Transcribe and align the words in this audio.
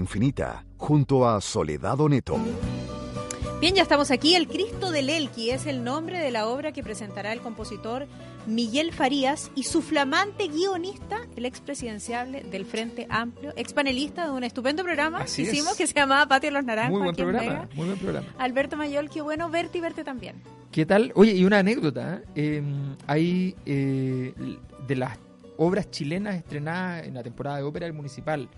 Infinita, 0.00 0.64
junto 0.76 1.28
a 1.28 1.40
Soledad 1.40 2.00
Oneto. 2.00 2.38
Bien, 3.60 3.74
ya 3.74 3.82
estamos 3.82 4.12
aquí. 4.12 4.36
El 4.36 4.46
Cristo 4.46 4.92
del 4.92 5.10
Elqui 5.10 5.50
es 5.50 5.66
el 5.66 5.82
nombre 5.82 6.20
de 6.20 6.30
la 6.30 6.46
obra 6.46 6.70
que 6.70 6.84
presentará 6.84 7.32
el 7.32 7.40
compositor 7.40 8.06
Miguel 8.46 8.92
Farías 8.92 9.50
y 9.56 9.64
su 9.64 9.82
flamante 9.82 10.46
guionista, 10.46 11.26
el 11.34 11.46
expresidenciable 11.46 12.44
del 12.44 12.64
Frente 12.64 13.08
Amplio, 13.10 13.52
ex 13.56 13.72
panelista 13.72 14.24
de 14.26 14.30
un 14.30 14.44
estupendo 14.44 14.84
programa 14.84 15.18
Así 15.18 15.42
que 15.42 15.50
hicimos 15.50 15.76
que 15.76 15.88
se 15.88 15.94
llamaba 15.94 16.28
Patio 16.28 16.50
de 16.50 16.52
los 16.52 16.64
Naranjos. 16.64 16.92
Muy 16.92 17.02
buen 17.02 17.16
programa, 17.16 17.68
muy 17.74 17.86
buen 17.86 17.98
programa. 17.98 18.28
Alberto 18.38 18.76
Mayol, 18.76 19.10
qué 19.10 19.20
bueno 19.20 19.50
verte 19.50 19.78
y 19.78 19.80
verte 19.80 20.04
también. 20.04 20.36
¿Qué 20.70 20.86
tal? 20.86 21.10
Oye, 21.16 21.32
y 21.32 21.44
una 21.44 21.58
anécdota. 21.58 22.22
¿eh? 22.36 22.62
Eh, 22.62 22.62
hay 23.08 23.56
eh, 23.66 24.32
de 24.86 24.94
las 24.94 25.18
obras 25.56 25.90
chilenas 25.90 26.36
estrenadas 26.36 27.04
en 27.04 27.14
la 27.14 27.24
temporada 27.24 27.56
de 27.56 27.64
ópera 27.64 27.86
del 27.86 27.94
municipal, 27.94 28.48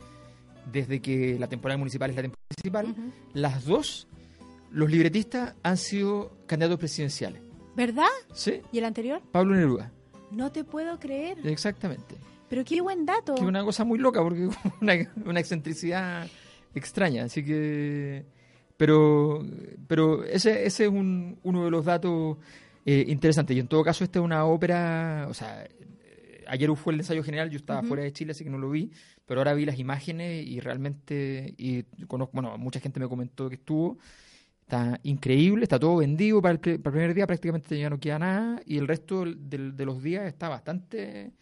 desde 0.73 1.01
que 1.01 1.36
la 1.39 1.48
temporada 1.48 1.78
municipal 1.78 2.11
es 2.11 2.17
la 2.17 2.22
temporada 2.22 2.47
municipal, 2.89 3.12
las 3.34 3.64
dos, 3.64 4.06
los 4.70 4.91
libretistas 4.91 5.55
han 5.62 5.77
sido 5.77 6.33
candidatos 6.47 6.78
presidenciales. 6.78 7.42
¿Verdad? 7.77 8.08
¿Sí? 8.34 8.61
¿Y 8.72 8.78
el 8.78 8.84
anterior? 8.84 9.20
Pablo 9.33 9.55
Neruda, 9.55 9.92
No 10.31 10.50
te 10.53 10.64
puedo 10.64 10.98
creer. 10.98 11.39
exactamente. 11.47 12.17
Pero 12.48 12.64
qué 12.64 12.81
buen 12.81 13.06
dato. 13.06 13.36
Que 13.36 13.44
una 13.44 13.62
cosa 13.64 13.84
muy 13.84 13.98
loca, 13.98 14.22
porque 14.22 14.48
una, 14.81 14.94
una 15.25 15.39
excentricidad 15.41 16.27
extraña. 16.75 17.25
Así 17.25 17.44
que. 17.44 18.25
Pero, 18.77 19.44
pero 19.87 20.25
ese, 20.25 20.66
ese 20.66 20.84
es 20.87 20.91
un- 20.91 21.39
uno 21.44 21.64
de 21.64 21.70
los 21.70 21.84
datos 21.84 22.39
eh, 22.84 23.05
interesantes. 23.09 23.56
Y 23.56 23.61
en 23.61 23.69
todo 23.69 23.84
caso, 23.84 24.03
esta 24.03 24.19
es 24.19 24.25
una 24.25 24.44
ópera. 24.47 25.27
O 25.31 25.34
sea, 25.34 25.64
ayer 26.51 26.70
fue 26.77 26.93
el 26.93 27.01
ensayo 27.01 27.23
general, 27.23 27.48
yo 27.51 27.56
estaba 27.56 27.83
fuera 27.89 28.03
de 28.03 28.12
Chile, 28.12 28.33
así 28.33 28.45
que 28.45 28.51
no 28.51 28.59
lo 28.59 28.70
vi. 28.70 28.91
Pero 29.27 29.41
ahora 29.41 29.55
vi 29.55 29.65
las 29.65 29.79
imágenes 29.79 30.47
y 30.47 30.61
realmente. 30.61 31.55
Y 31.56 31.84
conozco, 32.06 32.33
bueno, 32.34 32.56
mucha 32.59 32.81
gente 32.81 33.01
me 33.01 33.09
comentó 33.09 33.48
que 33.48 33.55
estuvo. 33.56 33.98
Está 34.62 35.01
increíble, 35.03 35.65
está 35.65 35.78
todo 35.81 35.97
vendido 35.97 36.41
para 36.41 36.53
el, 36.53 36.59
para 36.61 36.73
el 36.75 36.81
primer 36.83 37.15
día, 37.15 37.27
prácticamente 37.27 37.78
ya 37.78 37.91
no 37.91 37.98
queda 37.98 38.19
nada. 38.19 38.61
Y 38.67 38.78
el 38.78 38.87
resto 38.87 39.25
del- 39.25 39.77
de 39.77 39.84
los 39.84 40.03
días 40.03 40.27
está 40.27 40.48
bastante. 40.48 41.33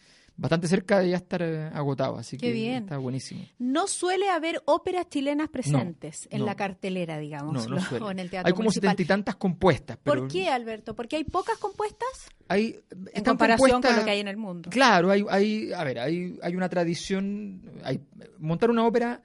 Bastante 0.40 0.68
cerca 0.68 1.00
de 1.00 1.10
ya 1.10 1.16
estar 1.16 1.42
eh, 1.42 1.68
agotado, 1.74 2.16
así 2.16 2.36
Qué 2.36 2.46
que 2.46 2.52
bien. 2.52 2.84
está 2.84 2.96
buenísimo. 2.96 3.44
No 3.58 3.88
suele 3.88 4.30
haber 4.30 4.62
óperas 4.66 5.08
chilenas 5.10 5.48
presentes 5.48 6.28
en 6.30 6.38
no. 6.40 6.46
la 6.46 6.54
cartelera, 6.54 7.18
digamos, 7.18 7.52
No, 7.68 7.74
no 7.74 7.80
suele. 7.82 8.04
o 8.04 8.10
en 8.12 8.20
el 8.20 8.30
teatro 8.30 8.46
Hay 8.46 8.52
como 8.52 8.66
municipal. 8.66 8.90
setenta 8.90 9.02
y 9.02 9.06
tantas 9.06 9.34
compuestas. 9.34 9.98
Pero 10.00 10.20
¿Por 10.22 10.28
qué, 10.30 10.48
Alberto? 10.48 10.94
¿Porque 10.94 11.16
hay 11.16 11.24
pocas 11.24 11.58
compuestas? 11.58 12.08
Hay, 12.46 12.78
En 13.12 13.24
comparación 13.24 13.82
con 13.82 13.96
lo 13.96 14.04
que 14.04 14.10
hay 14.10 14.20
en 14.20 14.28
el 14.28 14.36
mundo. 14.36 14.70
Claro, 14.70 15.10
hay, 15.10 15.24
hay, 15.28 15.72
a 15.72 15.82
ver, 15.82 15.98
hay, 15.98 16.38
hay 16.40 16.54
una 16.54 16.68
tradición. 16.68 17.60
Hay, 17.82 18.00
montar 18.38 18.70
una 18.70 18.86
ópera 18.86 19.22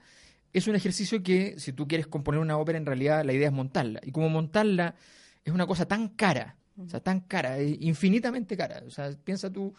es 0.52 0.66
un 0.68 0.74
ejercicio 0.74 1.22
que, 1.22 1.54
si 1.58 1.72
tú 1.72 1.86
quieres 1.86 2.06
componer 2.08 2.40
una 2.40 2.58
ópera, 2.58 2.76
en 2.78 2.86
realidad 2.86 3.24
la 3.24 3.32
idea 3.32 3.48
es 3.48 3.52
montarla. 3.54 4.00
Y 4.04 4.10
como 4.10 4.28
montarla 4.28 4.94
es 5.44 5.52
una 5.52 5.66
cosa 5.66 5.86
tan 5.86 6.08
cara, 6.08 6.56
o 6.76 6.88
sea, 6.88 6.98
tan 7.00 7.20
cara, 7.20 7.62
infinitamente 7.62 8.56
cara. 8.56 8.82
O 8.86 8.90
sea, 8.90 9.10
piensa 9.24 9.50
tú, 9.50 9.74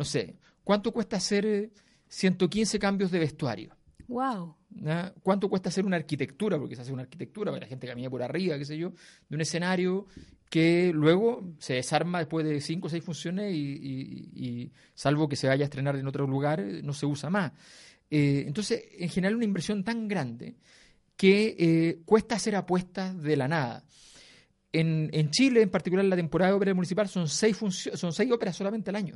no 0.00 0.04
sé, 0.06 0.36
¿cuánto 0.64 0.92
cuesta 0.92 1.18
hacer 1.18 1.44
eh, 1.44 1.70
115 2.08 2.78
cambios 2.78 3.10
de 3.10 3.18
vestuario? 3.18 3.76
Wow. 4.08 4.56
¿ya? 4.70 5.12
¿Cuánto 5.22 5.50
cuesta 5.50 5.68
hacer 5.68 5.84
una 5.84 5.96
arquitectura? 5.96 6.58
Porque 6.58 6.74
se 6.74 6.80
hace 6.80 6.90
una 6.92 7.02
arquitectura, 7.02 7.50
para 7.52 7.66
la 7.66 7.68
gente 7.68 7.86
camina 7.86 8.08
por 8.08 8.22
arriba, 8.22 8.56
qué 8.56 8.64
sé 8.64 8.78
yo, 8.78 8.94
de 9.28 9.34
un 9.36 9.42
escenario 9.42 10.06
que 10.48 10.90
luego 10.94 11.52
se 11.58 11.74
desarma 11.74 12.18
después 12.20 12.46
de 12.46 12.62
cinco 12.62 12.86
o 12.86 12.90
seis 12.90 13.04
funciones 13.04 13.52
y, 13.54 13.58
y- 13.58 14.30
y 14.34 14.72
salvo 14.94 15.28
que 15.28 15.36
se 15.36 15.48
vaya 15.48 15.64
a 15.64 15.68
estrenar 15.68 15.96
en 15.96 16.06
otro 16.06 16.26
lugar, 16.26 16.60
eh, 16.60 16.80
no 16.82 16.94
se 16.94 17.04
usa 17.04 17.28
más. 17.28 17.52
Eh, 18.10 18.44
entonces, 18.46 18.82
en 18.98 19.10
general, 19.10 19.36
una 19.36 19.44
inversión 19.44 19.84
tan 19.84 20.08
grande 20.08 20.56
que 21.14 21.56
eh, 21.58 22.00
cuesta 22.06 22.36
hacer 22.36 22.56
apuestas 22.56 23.22
de 23.22 23.36
la 23.36 23.48
nada. 23.48 23.84
En, 24.72 25.10
en 25.12 25.30
Chile, 25.30 25.60
en 25.62 25.68
particular, 25.70 26.04
la 26.06 26.16
temporada 26.16 26.52
de 26.52 26.56
ópera 26.56 26.74
municipal 26.74 27.06
son 27.06 27.28
seis, 27.28 27.56
son 27.94 28.12
seis 28.14 28.32
óperas 28.32 28.56
solamente 28.56 28.88
al 28.90 28.96
año. 28.96 29.14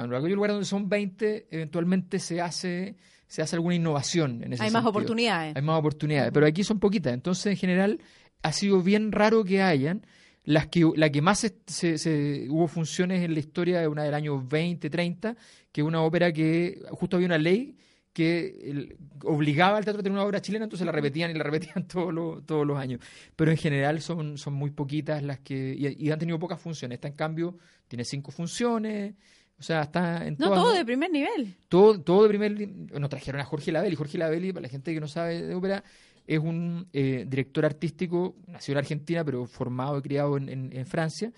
Claro, 0.00 0.08
en 0.16 0.20
aquellos 0.20 0.36
lugares 0.36 0.54
donde 0.54 0.66
son 0.66 0.88
20, 0.88 1.46
eventualmente 1.50 2.18
se 2.18 2.40
hace, 2.40 2.96
se 3.26 3.42
hace 3.42 3.56
alguna 3.56 3.74
innovación 3.74 4.42
en 4.42 4.52
ese 4.52 4.62
Hay 4.64 4.70
más 4.70 4.84
oportunidades. 4.84 5.56
Hay 5.56 5.62
más 5.62 5.78
oportunidades, 5.78 6.32
pero 6.32 6.46
aquí 6.46 6.64
son 6.64 6.78
poquitas. 6.80 7.14
Entonces, 7.14 7.46
en 7.46 7.56
general, 7.56 8.00
ha 8.42 8.52
sido 8.52 8.82
bien 8.82 9.12
raro 9.12 9.44
que 9.44 9.62
hayan. 9.62 10.06
Las 10.44 10.68
que, 10.68 10.88
la 10.94 11.10
que 11.10 11.20
más 11.22 11.40
se, 11.40 11.56
se- 11.66 11.98
se- 11.98 12.46
hubo 12.48 12.68
funciones 12.68 13.24
en 13.24 13.32
la 13.34 13.40
historia 13.40 13.80
de 13.80 13.88
una 13.88 14.04
del 14.04 14.14
año 14.14 14.40
20, 14.46 14.88
30, 14.90 15.36
que 15.72 15.80
es 15.80 15.86
una 15.86 16.02
ópera 16.02 16.32
que 16.32 16.82
justo 16.92 17.16
había 17.16 17.26
una 17.26 17.38
ley 17.38 17.76
que 18.12 18.56
el- 18.64 18.96
obligaba 19.24 19.76
al 19.76 19.84
teatro 19.84 20.00
a 20.00 20.02
tener 20.04 20.16
una 20.16 20.24
obra 20.24 20.40
chilena, 20.40 20.64
entonces 20.64 20.86
la 20.86 20.92
repetían 20.92 21.30
y 21.32 21.34
la 21.34 21.42
repetían 21.42 21.86
todos 21.88 22.14
los, 22.14 22.46
todos 22.46 22.64
los 22.64 22.78
años. 22.78 23.00
Pero 23.34 23.50
en 23.50 23.56
general 23.56 24.00
son, 24.00 24.38
son 24.38 24.54
muy 24.54 24.70
poquitas 24.70 25.20
las 25.22 25.40
que... 25.40 25.74
Y, 25.76 26.06
y 26.06 26.10
han 26.12 26.18
tenido 26.20 26.38
pocas 26.38 26.60
funciones. 26.60 26.96
Esta, 26.98 27.08
en 27.08 27.14
cambio, 27.14 27.58
tiene 27.88 28.04
cinco 28.04 28.30
funciones. 28.30 29.14
O 29.58 29.62
sea, 29.62 29.82
está 29.82 30.26
en 30.26 30.36
No, 30.38 30.48
todas- 30.48 30.62
todo 30.62 30.72
de 30.74 30.84
primer 30.84 31.10
nivel. 31.10 31.54
todo, 31.68 32.00
todo 32.00 32.22
de 32.24 32.28
primer 32.28 32.52
li- 32.52 32.66
bueno 32.90 33.08
trajeron 33.08 33.40
a 33.40 33.44
Jorge 33.44 33.72
Lavelli 33.72 33.96
Jorge 33.96 34.18
Lavelli 34.18 34.52
para 34.52 34.62
la 34.64 34.68
gente 34.68 34.92
que 34.92 35.00
no 35.00 35.08
sabe 35.08 35.42
de 35.42 35.54
ópera 35.54 35.82
es 36.26 36.38
un 36.38 36.88
eh, 36.92 37.24
director 37.26 37.64
artístico 37.64 38.36
nació 38.48 38.72
en 38.72 38.78
Argentina 38.78 39.24
pero 39.24 39.46
formado 39.46 39.96
y 39.98 40.02
criado 40.02 40.36
en, 40.36 40.48
en- 40.48 40.76
en 40.76 40.86
Francia. 40.86 41.32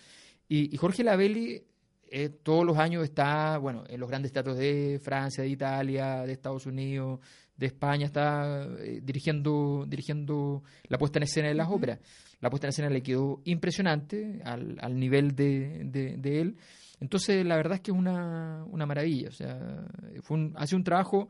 Y, 0.48 0.74
y 0.74 0.76
Jorge 0.78 1.04
Lavelli 1.04 1.62
eh, 2.10 2.30
todos 2.30 2.64
los 2.64 2.78
años 2.78 3.04
está 3.04 3.58
bueno 3.58 3.84
en 3.88 4.00
los 4.00 4.08
grandes 4.08 4.32
teatros 4.32 4.56
de 4.56 4.98
Francia 5.02 5.44
de 5.44 5.50
Italia 5.50 6.22
de 6.22 6.32
Estados 6.32 6.64
Unidos 6.66 7.20
de 7.54 7.66
España 7.66 8.06
está 8.06 8.66
eh, 8.80 9.00
dirigiendo 9.02 9.84
dirigiendo 9.86 10.62
la 10.88 10.96
puesta 10.98 11.18
en 11.18 11.24
escena 11.24 11.48
de 11.48 11.54
las 11.54 11.68
óperas. 11.68 11.98
La 12.40 12.50
puesta 12.50 12.66
en 12.66 12.70
escena 12.70 12.88
le 12.88 13.02
quedó 13.02 13.42
impresionante 13.44 14.40
al, 14.44 14.76
al 14.80 14.98
nivel 14.98 15.34
de, 15.36 15.82
de- 15.84 16.16
de 16.16 16.40
él 16.40 16.56
entonces, 17.00 17.44
la 17.46 17.56
verdad 17.56 17.74
es 17.76 17.80
que 17.80 17.90
es 17.90 17.96
una, 17.96 18.64
una 18.70 18.86
maravilla. 18.86 19.28
O 19.28 19.32
sea, 19.32 19.86
fue 20.22 20.36
un, 20.36 20.52
hace 20.56 20.74
un 20.76 20.84
trabajo. 20.84 21.28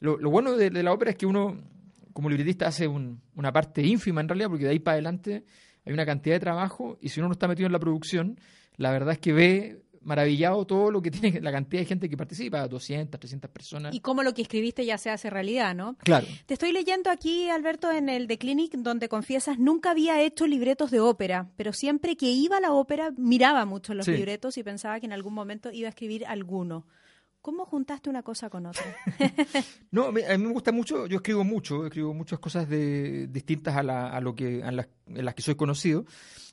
Lo, 0.00 0.16
bueno 0.30 0.56
de, 0.56 0.70
de 0.70 0.82
la 0.82 0.92
ópera 0.92 1.10
es 1.10 1.16
que 1.16 1.26
uno, 1.26 1.60
como 2.12 2.28
libretista, 2.30 2.66
hace 2.68 2.88
un- 2.88 3.20
una 3.36 3.52
parte 3.52 3.82
ínfima 3.86 4.20
en 4.20 4.28
realidad, 4.28 4.48
porque 4.48 4.64
de 4.64 4.70
ahí 4.70 4.78
para 4.78 4.94
adelante 4.94 5.44
hay 5.84 5.92
una 5.92 6.06
cantidad 6.06 6.36
de 6.36 6.40
trabajo. 6.40 6.96
Y 7.00 7.10
si 7.10 7.20
uno 7.20 7.28
no 7.28 7.32
está 7.32 7.48
metido 7.48 7.66
en 7.66 7.72
la 7.72 7.78
producción, 7.78 8.38
la 8.76 8.90
verdad 8.92 9.12
es 9.12 9.18
que 9.18 9.32
ve 9.32 9.82
maravillado 10.02 10.64
todo 10.66 10.90
lo 10.90 11.02
que 11.02 11.10
tiene 11.10 11.40
la 11.40 11.52
cantidad 11.52 11.82
de 11.82 11.86
gente 11.86 12.08
que 12.08 12.16
participa: 12.16 12.66
200, 12.66 13.18
300 13.20 13.50
personas. 13.50 13.94
Y 13.94 14.00
cómo 14.00 14.22
lo 14.22 14.32
que 14.34 14.42
escribiste 14.42 14.84
ya 14.84 14.98
se 14.98 15.10
hace 15.10 15.30
realidad, 15.30 15.74
¿no? 15.74 15.96
Claro. 15.98 16.26
Te 16.46 16.54
estoy 16.54 16.72
leyendo 16.72 17.10
aquí, 17.10 17.48
Alberto, 17.50 17.90
en 17.92 18.08
el 18.08 18.26
The 18.26 18.38
Clinic, 18.38 18.72
donde 18.76 19.08
confiesas 19.08 19.58
nunca 19.58 19.90
había 19.90 20.20
hecho 20.22 20.46
libretos 20.46 20.90
de 20.90 21.00
ópera, 21.00 21.50
pero 21.56 21.72
siempre 21.72 22.16
que 22.16 22.30
iba 22.30 22.56
a 22.56 22.60
la 22.60 22.72
ópera 22.72 23.12
miraba 23.16 23.64
mucho 23.66 23.94
los 23.94 24.06
Sí. 24.06 24.12
libretos 24.12 24.56
y 24.58 24.62
pensaba 24.62 24.98
que 25.00 25.06
en 25.06 25.12
algún 25.12 25.34
momento 25.34 25.70
iba 25.72 25.88
a 25.88 25.90
escribir 25.90 26.26
alguno. 26.26 26.86
¿Cómo 27.42 27.64
juntaste 27.64 28.10
una 28.10 28.22
cosa 28.22 28.50
con 28.50 28.66
otra? 28.66 28.84
No, 29.90 30.12
me- 30.12 30.26
a 30.26 30.36
mí 30.36 30.44
me 30.46 30.52
gusta 30.52 30.72
mucho, 30.72 31.06
yo 31.06 31.16
escribo 31.16 31.42
mucho, 31.42 31.86
escribo 31.86 32.12
muchas 32.14 32.38
cosas 32.38 32.68
de, 32.68 33.26
distintas 33.28 33.76
a, 33.76 33.82
la- 33.82 34.08
a 34.10 34.20
lo 34.20 34.34
que, 34.34 34.62
a 34.62 34.70
las, 34.70 34.88
en 35.06 35.24
las 35.24 35.34
que 35.34 35.42
soy 35.42 35.54
conocido. 35.54 36.04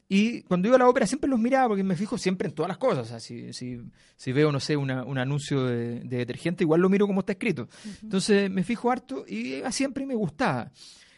Y 0.10 0.44
cuando 0.44 0.68
iba 0.70 0.76
a 0.78 0.80
la 0.80 0.88
ópera 0.88 1.06
siempre 1.06 1.30
los 1.30 1.40
miraba 1.40 1.68
porque 1.70 1.84
me 1.84 1.96
fijo 1.98 2.18
siempre 2.18 2.48
en 2.48 2.54
todas 2.56 2.70
las 2.70 2.78
cosas. 2.78 3.00
O 3.00 3.10
sea, 3.10 3.20
si, 3.20 3.52
si, 3.52 3.78
si 4.16 4.32
veo, 4.32 4.52
no 4.54 4.60
sé, 4.62 4.78
una- 4.78 5.04
un 5.04 5.18
anuncio 5.18 5.66
de, 5.66 6.00
de 6.00 6.18
detergente, 6.18 6.64
igual 6.64 6.80
lo 6.82 6.88
miro 6.90 7.08
como 7.08 7.20
está 7.20 7.34
escrito. 7.34 7.68
Entonces 8.02 8.50
me 8.50 8.64
fijo 8.64 8.90
harto 8.90 9.26
y 9.28 9.62
siempre 9.72 10.06
me 10.06 10.16
gustaba. 10.16 10.72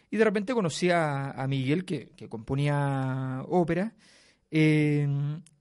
Y 0.09 0.18
de 0.18 0.24
repente 0.24 0.53
conocí 0.56 0.89
a, 0.89 1.30
a 1.31 1.47
Miguel, 1.47 1.86
que, 1.86 2.09
que 2.15 2.27
componía 2.27 3.44
ópera, 3.47 3.94
eh, 4.50 5.07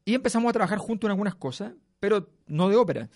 y 0.04 0.14
empezamos 0.14 0.48
a 0.48 0.52
trabajar 0.54 0.78
juntos 0.78 1.08
en 1.08 1.12
algunas 1.12 1.34
cosas, 1.34 1.74
pero 2.00 2.30
no 2.46 2.68
de 2.70 2.76
ópera, 2.76 3.10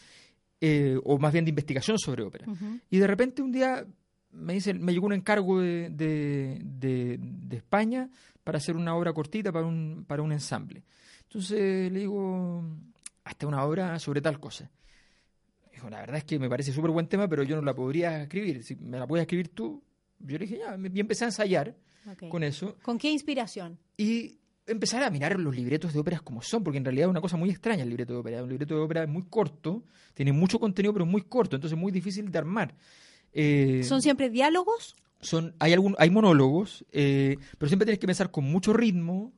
eh, 0.60 0.98
o 1.04 1.18
más 1.18 1.32
bien 1.32 1.44
de 1.46 1.48
investigación 1.48 1.98
sobre 1.98 2.22
ópera. 2.22 2.46
Y 2.90 2.98
de 2.98 3.06
repente 3.06 3.40
un 3.40 3.50
día 3.52 3.86
me 4.32 4.54
dice, 4.54 4.74
me 4.74 4.92
llegó 4.92 5.06
un 5.06 5.12
encargo 5.12 5.60
de, 5.60 5.90
de, 5.90 6.60
de- 6.64 7.18
de 7.20 7.56
España 7.56 8.08
para 8.44 8.58
hacer 8.58 8.76
una 8.76 8.94
obra 8.96 9.12
cortita 9.12 9.52
para 9.52 9.66
un, 9.66 10.04
para 10.06 10.22
un 10.22 10.32
ensamble. 10.32 10.82
Entonces 11.24 11.92
le 11.92 12.00
digo, 12.00 12.64
hasta 13.24 13.46
una 13.46 13.64
obra 13.64 13.98
sobre 13.98 14.20
tal 14.20 14.38
cosa. 14.40 14.70
dijo, 15.72 15.88
la 15.90 16.00
verdad 16.00 16.16
es 16.18 16.24
que 16.24 16.38
me 16.38 16.48
parece 16.48 16.72
súper 16.72 16.90
buen 16.90 17.06
tema, 17.08 17.28
pero 17.28 17.42
yo 17.42 17.56
no 17.56 17.62
la 17.62 17.74
podría 17.74 18.22
escribir. 18.22 18.62
Si 18.64 18.74
me 18.76 18.98
la 18.98 19.06
puedes 19.06 19.22
escribir 19.22 19.48
tú, 19.48 19.82
yo 20.18 20.38
le 20.38 20.46
dije, 20.46 20.58
ya, 20.58 20.76
y 20.92 21.00
empecé 21.00 21.24
a 21.24 21.28
ensayar 21.28 21.74
con 22.28 22.42
eso. 22.42 22.76
¿Con 22.82 22.98
qué 22.98 23.10
inspiración? 23.10 23.78
Y 23.96 24.38
empezar 24.66 25.02
a 25.02 25.10
mirar 25.10 25.38
los 25.38 25.54
libretos 25.56 25.92
de 25.92 25.98
óperas 26.00 26.22
como 26.22 26.42
son, 26.42 26.62
porque 26.62 26.78
en 26.78 26.84
realidad 26.84 27.06
es 27.06 27.10
una 27.10 27.20
cosa 27.20 27.36
muy 27.36 27.50
extraña 27.50 27.82
el 27.82 27.88
libreto 27.88 28.12
de 28.14 28.18
ópera. 28.20 28.42
Un 28.42 28.48
libreto 28.48 28.74
de 28.76 28.80
ópera 28.80 29.02
es 29.04 29.08
muy 29.08 29.22
corto, 29.24 29.84
tiene 30.14 30.32
mucho 30.32 30.58
contenido, 30.58 30.92
pero 30.92 31.06
muy 31.06 31.22
corto, 31.22 31.56
entonces 31.56 31.76
es 31.76 31.80
muy 31.80 31.90
difícil 31.92 32.30
de 32.30 32.38
armar. 32.38 32.74
Eh, 33.32 33.82
¿Son 33.84 34.02
siempre 34.02 34.30
diálogos? 34.30 34.94
son 35.20 35.54
hay 35.60 35.72
algún 35.72 35.94
hay 35.98 36.10
monólogos 36.10 36.84
eh, 36.90 37.36
pero 37.56 37.68
siempre 37.68 37.86
tienes 37.86 38.00
que 38.00 38.06
pensar 38.08 38.30
con 38.30 38.44
mucho 38.44 38.72
ritmo 38.72 39.32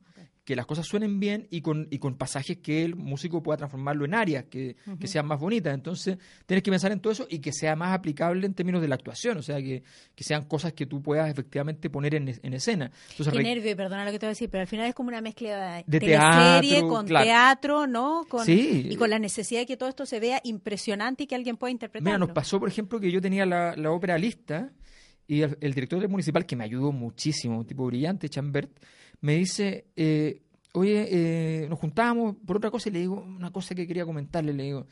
que 0.45 0.55
las 0.55 0.65
cosas 0.65 0.85
suenen 0.85 1.19
bien 1.19 1.47
y 1.49 1.61
con 1.61 1.87
y 1.89 1.97
con 1.97 2.15
pasajes 2.15 2.57
que 2.57 2.85
el 2.85 2.95
músico 2.95 3.43
pueda 3.43 3.57
transformarlo 3.57 4.05
en 4.05 4.13
áreas 4.13 4.45
que, 4.45 4.75
que 4.99 5.07
sean 5.07 5.25
más 5.25 5.39
bonitas 5.39 5.73
entonces 5.73 6.17
tienes 6.45 6.63
que 6.63 6.71
pensar 6.71 6.91
en 6.91 6.99
todo 6.99 7.11
eso 7.11 7.27
y 7.29 7.39
que 7.39 7.51
sea 7.51 7.75
más 7.75 7.93
aplicable 7.93 8.45
en 8.45 8.53
términos 8.53 8.81
de 8.81 8.87
la 8.87 8.95
actuación 8.95 9.37
o 9.39 9.41
sea 9.41 9.57
que, 9.57 9.83
que 10.13 10.23
sean 10.23 10.45
cosas 10.45 10.73
que 10.73 10.85
tú 10.85 11.01
puedas 11.01 11.29
efectivamente 11.29 11.89
poner 11.89 12.15
en, 12.15 12.29
en 12.41 12.53
escena 12.53 12.91
entonces 13.09 13.33
Qué 13.33 13.43
nervio, 13.43 13.75
perdona 13.75 14.05
lo 14.05 14.11
que 14.11 14.19
te 14.19 14.25
voy 14.25 14.29
a 14.29 14.33
decir, 14.33 14.49
pero 14.49 14.61
al 14.61 14.67
final 14.67 14.87
es 14.87 14.95
como 14.95 15.09
una 15.09 15.21
mezcla 15.21 15.75
de, 15.77 15.83
De 15.87 15.99
teatro, 15.99 16.87
con 16.87 17.07
claro. 17.07 17.25
teatro, 17.25 17.87
¿no? 17.87 18.25
Con, 18.29 18.45
Sí. 18.45 18.87
Y 18.89 18.95
con 18.95 19.09
la 19.09 19.19
necesidad 19.19 19.61
de 19.61 19.65
que 19.65 19.77
todo 19.77 19.89
esto 19.89 20.05
se 20.05 20.19
vea 20.19 20.41
impresionante 20.43 21.23
y 21.23 21.27
que 21.27 21.35
alguien 21.35 21.57
pueda 21.57 21.71
interpretarlo. 21.71 22.09
Mira, 22.09 22.17
nos 22.17 22.31
pasó, 22.31 22.59
por 22.59 22.69
ejemplo, 22.69 22.99
que 22.99 23.11
yo 23.11 23.21
tenía 23.21 23.45
la, 23.45 23.75
la 23.75 23.91
ópera 23.91 24.17
lista 24.17 24.71
y 25.27 25.41
el, 25.41 25.57
el 25.61 25.73
director 25.73 25.99
del 25.99 26.09
municipal, 26.09 26.45
que 26.45 26.55
me 26.55 26.63
ayudó 26.63 26.91
muchísimo, 26.91 27.57
un 27.57 27.65
tipo 27.65 27.85
brillante, 27.85 28.29
Chambert, 28.29 28.71
me 29.21 29.35
dice, 29.35 29.85
eh, 29.95 30.41
oye, 30.73 31.07
eh, 31.63 31.69
nos 31.69 31.79
juntábamos 31.79 32.35
por 32.45 32.57
otra 32.57 32.69
cosa 32.71 32.89
y 32.89 32.91
le 32.91 32.99
digo 32.99 33.15
una 33.21 33.51
cosa 33.51 33.73
que 33.75 33.87
quería 33.87 34.05
comentarle, 34.05 34.53
le 34.53 34.63
digo, 34.63 34.87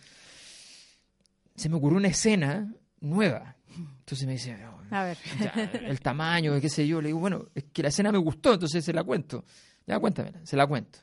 se 1.56 1.70
me 1.70 1.76
ocurrió 1.76 1.98
una 1.98 2.08
escena 2.08 2.74
nueva. 3.02 3.56
Entonces 4.00 4.26
me 4.28 4.34
dice, 4.34 4.56
"Oh, 4.66 4.96
A 4.96 5.04
ver. 5.06 5.18
ya, 5.40 5.72
el 5.88 6.00
tamaño, 6.02 6.60
qué 6.62 6.70
sé 6.70 6.88
yo. 6.88 7.02
Le 7.02 7.08
digo, 7.08 7.20
bueno, 7.20 7.48
es 7.56 7.66
que 7.74 7.82
la 7.82 7.90
escena 7.90 8.12
me 8.12 8.18
gustó, 8.18 8.54
entonces 8.54 8.84
se 8.84 8.94
la 8.94 9.04
cuento. 9.04 9.44
Ya, 9.88 10.00
cuéntamela, 10.00 10.40
se 10.46 10.56
la 10.56 10.68
cuento. 10.68 11.00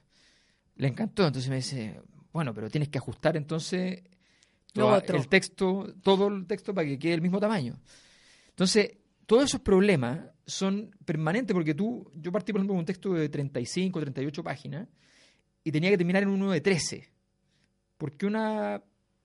Le 0.76 0.88
encantó, 0.88 1.26
entonces 1.26 1.50
me 1.50 1.56
dice, 1.56 2.00
bueno, 2.32 2.54
pero 2.54 2.70
tienes 2.70 2.88
que 2.88 2.98
ajustar 2.98 3.36
entonces 3.36 4.02
toda- 4.72 4.98
el 5.00 5.28
texto, 5.28 5.94
todo 6.02 6.28
el 6.28 6.46
texto 6.46 6.72
para 6.72 6.86
que 6.86 6.98
quede 6.98 7.14
el 7.14 7.20
mismo 7.22 7.40
tamaño. 7.40 7.78
Entonces, 8.50 8.96
todos 9.26 9.44
esos 9.44 9.60
problemas 9.60 10.20
son 10.50 10.94
permanentes 11.04 11.54
porque 11.54 11.74
tú, 11.74 12.10
yo 12.14 12.32
partí 12.32 12.52
por 12.52 12.60
ejemplo 12.60 12.74
de 12.74 12.80
un 12.80 12.86
texto 12.86 13.14
de 13.14 13.28
35, 13.28 14.00
38 14.00 14.42
páginas 14.42 14.88
y 15.64 15.72
tenía 15.72 15.90
que 15.90 15.98
terminar 15.98 16.22
en 16.22 16.30
uno 16.30 16.50
de 16.50 16.60
13. 16.60 17.08
Porque 17.96 18.26
una, 18.26 18.82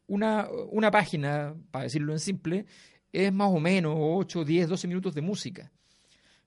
una, 0.08 0.48
una 0.70 0.92
página, 0.92 1.56
para 1.72 1.84
decirlo 1.84 2.14
en 2.14 2.20
simple, 2.20 2.66
es 3.12 3.32
más 3.32 3.50
o 3.50 3.60
menos 3.60 3.96
8, 3.98 4.44
10, 4.44 4.70
12 4.70 4.88
minutos 4.88 5.16
de 5.16 5.22
música. 5.22 5.72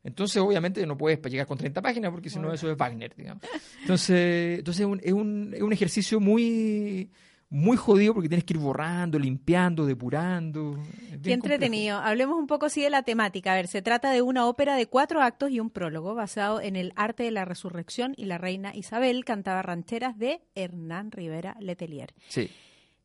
Entonces, 0.04 0.40
obviamente, 0.40 0.86
no 0.86 0.96
puedes 0.96 1.20
llegar 1.31 1.46
con 1.46 1.58
30 1.58 1.82
páginas 1.82 2.10
porque 2.10 2.31
si 2.31 2.38
no, 2.38 2.52
eso 2.52 2.70
es 2.70 2.76
Wagner, 2.76 3.14
digamos. 3.16 3.42
Entonces, 3.81 4.58
entonces 4.58 4.81
es, 4.81 4.86
un, 4.86 5.00
es, 5.02 5.12
un, 5.12 5.52
es 5.54 5.62
un 5.62 5.72
ejercicio 5.72 6.20
muy, 6.20 7.10
muy 7.50 7.76
jodido 7.76 8.12
porque 8.12 8.28
tienes 8.28 8.44
que 8.44 8.54
ir 8.54 8.60
borrando, 8.60 9.18
limpiando, 9.18 9.86
depurando. 9.86 10.78
Qué 10.82 11.12
complejo. 11.12 11.34
entretenido. 11.34 11.98
Hablemos 11.98 12.38
un 12.38 12.46
poco 12.46 12.66
así 12.66 12.82
de 12.82 12.90
la 12.90 13.02
temática. 13.02 13.52
A 13.52 13.56
ver, 13.56 13.68
se 13.68 13.80
trata 13.80 14.10
de 14.10 14.20
una 14.22 14.46
ópera 14.46 14.76
de 14.76 14.86
cuatro 14.86 15.22
actos 15.22 15.50
y 15.50 15.60
un 15.60 15.70
prólogo 15.70 16.14
basado 16.14 16.60
en 16.60 16.76
el 16.76 16.92
arte 16.96 17.22
de 17.22 17.30
la 17.30 17.44
resurrección 17.44 18.14
y 18.16 18.26
la 18.26 18.38
reina 18.38 18.74
Isabel 18.74 19.24
cantaba 19.24 19.62
rancheras 19.62 20.18
de 20.18 20.42
Hernán 20.54 21.10
Rivera 21.10 21.56
Letelier. 21.60 22.12
Sí. 22.28 22.50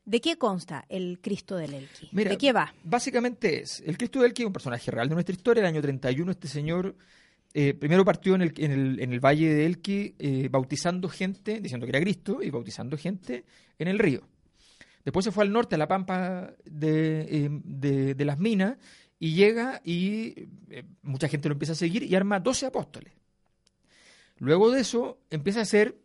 ¿De 0.06 0.20
qué 0.20 0.38
consta 0.38 0.84
el 0.90 1.20
Cristo 1.22 1.56
del 1.56 1.74
Elqui? 1.74 2.10
Mira, 2.12 2.32
¿De 2.32 2.38
qué 2.38 2.52
va? 2.52 2.74
Básicamente 2.84 3.62
es, 3.62 3.82
el 3.86 3.98
Cristo 3.98 4.20
del 4.20 4.32
Elqui 4.32 4.42
es 4.42 4.48
un 4.48 4.54
personaje 4.54 4.92
real 4.92 5.08
de 5.08 5.16
nuestra 5.16 5.34
historia. 5.34 5.62
El 5.62 5.68
año 5.68 5.82
31 5.82 6.30
este 6.30 6.50
señor 6.50 6.94
eh, 7.54 7.74
primero 7.74 8.04
partió 8.04 8.36
en 8.36 8.42
el, 8.42 8.54
en 8.58 8.72
el, 8.72 9.00
en 9.00 9.14
el 9.14 9.22
valle 9.22 9.54
de 9.54 9.66
Elqui 9.66 10.16
eh, 10.20 10.50
bautizando 10.52 11.08
gente, 11.08 11.62
diciendo 11.62 11.86
que 11.86 11.92
era 11.92 12.02
Cristo, 12.02 12.44
y 12.44 12.50
bautizando 12.50 12.98
gente 12.98 13.46
en 13.80 13.88
el 13.88 13.98
río. 13.98 14.28
Después 15.04 15.26
se 15.26 15.32
fue 15.32 15.44
al 15.44 15.52
norte, 15.52 15.76
a 15.76 15.78
la 15.78 15.88
pampa 15.88 16.54
de, 16.66 17.50
de, 17.64 18.16
de 18.16 18.26
las 18.26 18.40
minas, 18.40 18.78
y 19.20 19.36
llega 19.36 19.82
y 19.86 20.50
eh, 20.70 20.84
mucha 21.02 21.30
gente 21.30 21.48
lo 21.48 21.54
empieza 21.54 21.72
a 21.72 21.78
seguir 21.78 22.04
y 22.04 22.14
arma 22.14 22.42
12 22.42 22.66
apóstoles. 22.66 23.14
Luego 24.38 24.70
de 24.70 24.82
eso 24.82 25.22
empieza 25.30 25.60
a 25.60 25.64
hacer, 25.64 25.98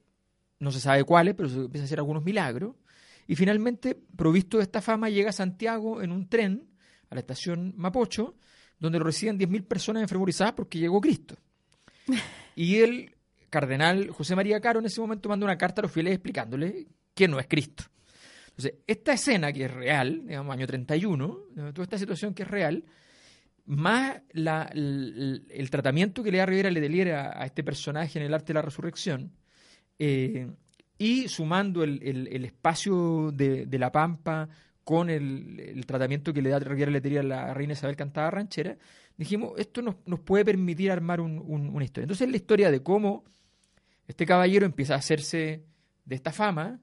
no 0.60 0.70
se 0.70 0.78
sabe 0.78 1.02
cuáles, 1.02 1.34
pero 1.34 1.48
se 1.48 1.56
empieza 1.56 1.82
a 1.82 1.86
hacer 1.86 1.98
algunos 1.98 2.24
milagros. 2.24 2.76
Y 3.26 3.34
finalmente, 3.34 3.96
provisto 4.16 4.58
de 4.58 4.62
esta 4.62 4.80
fama, 4.80 5.10
llega 5.10 5.30
a 5.30 5.32
Santiago 5.32 6.00
en 6.00 6.12
un 6.12 6.28
tren 6.28 6.68
a 7.10 7.16
la 7.16 7.20
estación 7.20 7.74
Mapocho, 7.76 8.36
donde 8.78 9.00
lo 9.00 9.04
reciben 9.04 9.36
10.000 9.36 9.66
personas 9.66 10.02
enfermorizadas 10.02 10.52
porque 10.52 10.78
llegó 10.78 11.00
Cristo. 11.00 11.36
Y 12.54 12.78
el 12.78 13.14
cardenal 13.50 14.10
José 14.10 14.34
María 14.34 14.60
Caro 14.60 14.80
en 14.80 14.86
ese 14.86 15.00
momento 15.00 15.28
manda 15.28 15.44
una 15.44 15.58
carta 15.58 15.80
a 15.80 15.82
los 15.82 15.92
fieles 15.92 16.12
explicándole 16.12 16.88
que 17.14 17.28
no 17.28 17.38
es 17.38 17.46
Cristo. 17.46 17.84
Entonces, 18.58 18.80
esta 18.88 19.12
escena 19.12 19.52
que 19.52 19.66
es 19.66 19.70
real, 19.70 20.22
digamos, 20.26 20.52
año 20.52 20.66
31, 20.66 21.38
¿no? 21.54 21.72
toda 21.72 21.84
esta 21.84 21.96
situación 21.96 22.34
que 22.34 22.42
es 22.42 22.48
real, 22.48 22.84
más 23.66 24.20
el, 24.30 25.68
tratamiento 25.70 26.24
que 26.24 26.32
le 26.32 26.38
da 26.38 26.46
Rivera 26.46 26.68
Letelier 26.68 27.12
a, 27.12 27.40
a 27.40 27.46
este 27.46 27.62
personaje 27.62 28.18
en 28.18 28.24
el 28.24 28.34
arte 28.34 28.48
de 28.48 28.54
la 28.54 28.62
resurrección, 28.62 29.30
eh, 29.96 30.50
y 30.98 31.28
sumando 31.28 31.84
el, 31.84 32.44
espacio 32.44 33.30
de, 33.30 33.68
la 33.78 33.92
pampa 33.92 34.48
con 34.82 35.08
el, 35.08 35.84
tratamiento 35.86 36.34
que 36.34 36.42
le 36.42 36.50
da 36.50 36.58
Rivera 36.58 36.90
Letelier 36.90 37.20
a 37.20 37.28
la 37.28 37.54
reina 37.54 37.74
Isabel 37.74 37.94
Cantada 37.94 38.32
Ranchera, 38.32 38.76
dijimos, 39.16 39.52
esto 39.56 39.82
nos, 39.82 39.94
puede 40.24 40.44
permitir 40.44 40.90
armar 40.90 41.20
un- 41.20 41.38
una 41.46 41.84
historia. 41.84 42.06
Entonces, 42.06 42.28
la 42.28 42.36
historia 42.36 42.72
de 42.72 42.82
cómo 42.82 43.22
este 44.08 44.26
caballero 44.26 44.66
empieza 44.66 44.94
a 44.94 44.98
hacerse 44.98 45.62
de 46.04 46.14
esta 46.16 46.32
fama, 46.32 46.80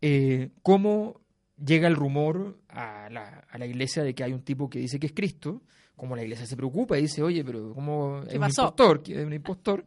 eh, 0.00 0.50
cómo 0.62 1.20
llega 1.64 1.88
el 1.88 1.96
rumor 1.96 2.58
a 2.68 3.08
la, 3.10 3.44
a 3.50 3.58
la 3.58 3.66
iglesia 3.66 4.02
de 4.02 4.14
que 4.14 4.24
hay 4.24 4.32
un 4.32 4.42
tipo 4.42 4.68
que 4.70 4.78
dice 4.78 4.98
que 4.98 5.06
es 5.06 5.12
Cristo, 5.12 5.62
como 6.00 6.16
la 6.16 6.22
iglesia 6.22 6.46
se 6.46 6.56
preocupa 6.56 6.98
y 6.98 7.02
dice, 7.02 7.22
oye, 7.22 7.44
pero 7.44 7.74
¿cómo 7.74 8.22
es 8.26 8.34
un 8.34 8.44
impostor? 8.44 9.02
Es 9.06 9.26
un 9.26 9.34
impostor. 9.34 9.84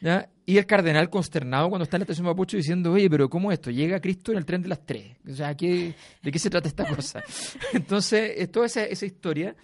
¿ya? 0.00 0.28
Y 0.44 0.58
el 0.58 0.66
cardenal 0.66 1.08
consternado 1.08 1.68
cuando 1.68 1.84
está 1.84 1.96
en 1.96 2.00
la 2.00 2.04
estación 2.04 2.26
Mapocho 2.26 2.56
diciendo, 2.56 2.90
oye, 2.90 3.08
pero 3.08 3.30
¿cómo 3.30 3.52
es 3.52 3.58
esto? 3.58 3.70
Llega 3.70 4.00
Cristo 4.00 4.32
en 4.32 4.38
el 4.38 4.44
tren 4.44 4.62
de 4.62 4.68
las 4.68 4.84
tres. 4.84 5.16
O 5.30 5.32
sea, 5.32 5.56
¿qué, 5.56 5.94
¿de 6.20 6.32
qué 6.32 6.38
se 6.40 6.50
trata 6.50 6.66
esta 6.66 6.84
cosa? 6.84 7.22
Entonces, 7.72 8.32
es 8.36 8.50
toda 8.50 8.66
esa, 8.66 8.84
esa 8.84 9.06
historia 9.06 9.54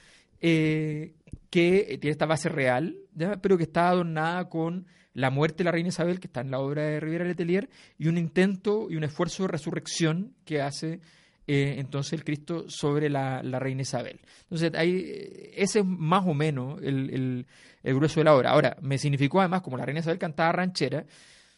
eh, 0.40 1.14
que 1.50 1.98
tiene 2.00 2.12
esta 2.12 2.26
base 2.26 2.48
real, 2.48 2.96
¿ya? 3.14 3.36
pero 3.42 3.56
que 3.58 3.64
está 3.64 3.88
adornada 3.88 4.48
con 4.48 4.86
la 5.12 5.30
muerte 5.30 5.58
de 5.58 5.64
la 5.64 5.72
reina 5.72 5.88
Isabel, 5.88 6.20
que 6.20 6.28
está 6.28 6.40
en 6.40 6.50
la 6.52 6.60
obra 6.60 6.82
de 6.84 7.00
Rivera 7.00 7.24
Letelier, 7.24 7.68
y 7.98 8.06
un 8.08 8.16
intento 8.16 8.86
y 8.88 8.96
un 8.96 9.04
esfuerzo 9.04 9.42
de 9.42 9.48
resurrección 9.48 10.34
que 10.44 10.62
hace 10.62 11.00
eh, 11.46 11.76
entonces 11.78 12.12
el 12.12 12.22
Cristo 12.24 12.66
sobre 12.68 13.10
la, 13.10 13.42
reina 13.42 13.82
Isabel. 13.82 14.20
Entonces, 14.42 14.70
eh, 14.74 15.50
ese 15.56 15.80
es 15.80 15.84
más 15.84 16.24
o 16.26 16.32
menos 16.34 16.80
el- 16.82 17.46
el 17.82 17.94
grueso 17.94 18.20
de 18.20 18.24
la 18.24 18.36
obra. 18.36 18.50
Ahora, 18.50 18.76
me 18.82 18.98
significó 18.98 19.40
además, 19.40 19.62
como 19.62 19.76
la 19.76 19.84
reina 19.84 19.98
Isabel 20.00 20.18
cantaba 20.18 20.52
ranchera, 20.52 21.06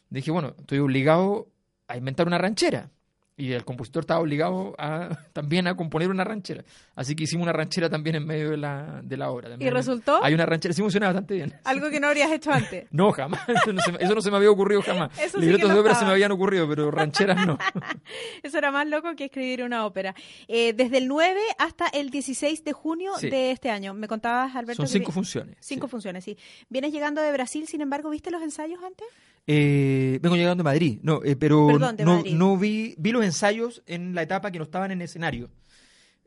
dije, 0.09 0.31
bueno, 0.31 0.55
estoy 0.59 0.79
obligado 0.79 1.49
a 1.89 1.97
inventar 1.99 2.27
una 2.27 2.39
ranchera. 2.39 2.91
Y 3.35 3.53
el 3.53 3.65
compositor 3.65 4.03
estaba 4.03 4.21
obligado 4.21 4.75
a, 4.79 5.09
también 5.33 5.67
a 5.67 5.75
componer 5.75 6.11
una 6.11 6.23
ranchera. 6.23 6.65
Así 6.95 7.17
que 7.17 7.25
hicimos 7.25 7.45
una 7.45 7.53
ranchera 7.53 7.89
también 7.89 8.17
en 8.17 8.27
medio 8.27 8.51
de 8.51 8.59
la, 8.59 9.01
de 9.03 9.17
la 9.17 9.31
obra. 9.31 9.49
¿Y 9.49 9.53
También 9.53 9.73
resultó? 9.75 10.23
Hay 10.23 10.35
una 10.35 10.45
ranchera, 10.45 10.75
sí 10.75 10.83
funciona 10.83 11.07
bastante 11.07 11.35
bien. 11.35 11.55
Algo 11.65 11.89
que 11.91 11.99
no 11.99 12.09
habrías 12.09 12.31
hecho 12.31 12.53
antes. 12.53 12.87
No, 12.93 13.11
jamás. 13.13 13.49
Eso 13.49 13.73
no, 13.73 13.81
se, 13.81 13.91
eso 13.99 14.15
no 14.15 14.21
se 14.21 14.31
me 14.31 14.37
había 14.37 14.51
ocurrido 14.51 14.83
jamás. 14.83 15.19
Eso 15.19 15.39
Libretos 15.39 15.69
no 15.69 15.75
de 15.75 15.81
ópera 15.81 15.95
se 15.95 16.05
me 16.05 16.11
habían 16.11 16.31
ocurrido, 16.31 16.69
pero 16.69 16.91
rancheras 16.91 17.47
no. 17.47 17.57
Eso 18.43 18.59
era 18.59 18.71
más 18.71 18.87
loco 18.87 19.15
que 19.17 19.25
escribir 19.25 19.63
una 19.65 19.87
ópera. 19.87 20.15
Eh, 20.47 20.73
desde 20.75 20.99
el 20.99 21.09
9 21.09 21.41
hasta 21.59 21.87
el 21.89 22.11
16 22.11 22.65
de 22.65 22.73
junio 22.73 23.13
Sí. 23.19 23.31
de 23.31 23.51
este 23.51 23.71
año. 23.71 23.95
Me 23.95 24.09
contabas, 24.09 24.55
Alberto. 24.57 24.83
Son 24.83 24.89
cinco 24.89 25.11
funciones. 25.11 25.57
Cinco 25.61 25.87
sí. 25.87 25.91
funciones, 25.91 26.23
sí. 26.25 26.37
Vienes 26.69 26.93
llegando 26.93 27.21
de 27.23 27.33
Brasil, 27.33 27.67
sin 27.67 27.81
embargo, 27.81 28.11
¿viste 28.11 28.31
los 28.31 28.43
ensayos 28.43 28.81
antes? 28.85 29.07
Eh, 29.47 30.19
vengo 30.23 30.37
llegando 30.37 30.63
de 30.63 30.65
Madrid, 30.65 31.01
no, 31.03 31.21
eh, 31.25 31.35
pero 31.37 31.67
Perdón, 31.67 31.97
no, 32.05 32.17
Madrid. 32.19 32.35
no 32.35 32.57
vi, 32.57 32.95
vi 32.99 33.11
los 33.13 33.25
ensayos 33.25 33.83
en 33.87 34.15
la 34.15 34.23
etapa 34.23 34.51
que 34.53 34.59
no 34.59 34.65
estaban 34.65 34.91
en 34.93 35.03
escenario. 35.03 35.51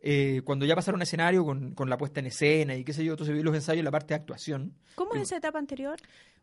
Eh, 0.08 0.42
cuando 0.44 0.66
ya 0.66 0.76
pasaron 0.76 1.00
a 1.02 1.04
escenario 1.04 1.44
con, 1.46 1.74
con 1.74 1.90
la 1.90 1.98
puesta 1.98 2.20
en 2.20 2.28
escena 2.28 2.76
y 2.76 2.84
qué 2.84 2.94
sé 2.94 3.04
yo, 3.04 3.14
entonces 3.14 3.36
vi 3.36 3.42
los 3.42 3.56
ensayos 3.56 3.80
en 3.80 3.86
la 3.86 3.92
parte 3.92 4.14
de 4.14 4.16
actuación. 4.20 4.74
¿Cómo 4.96 5.14
Digo, 5.14 5.24
es 5.24 5.30
esa 5.30 5.38
etapa 5.38 5.58
anterior? 5.58 5.98